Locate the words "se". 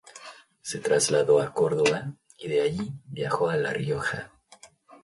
0.63-0.79